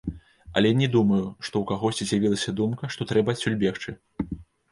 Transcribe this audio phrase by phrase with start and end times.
[0.55, 3.97] Але я не думаю, што ў кагосьці з'явілася думка, што трэба адсюль бегчы.